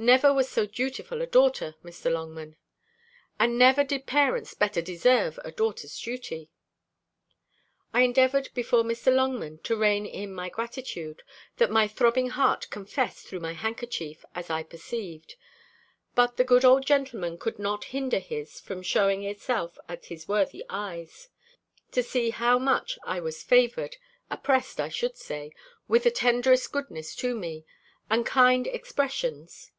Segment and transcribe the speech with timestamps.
[0.00, 2.08] Never was so dutiful a daughter, Mr.
[2.08, 2.54] Longman;
[3.40, 6.52] and never did parents better deserve a daughter's duty."
[7.92, 9.12] I endeavoured before Mr.
[9.12, 11.24] Longman to rein in a gratitude,
[11.56, 15.34] that my throbbing heart confessed through my handkerchief, as I perceived:
[16.14, 20.62] but the good old gentleman could not hinder his from shewing itself at his worthy
[20.70, 21.28] eyes,
[21.90, 23.96] to see how much I was favoured
[24.30, 25.50] oppressed, I should say
[25.88, 27.66] with the tenderest goodness to me,
[28.08, 29.72] and kind expressions.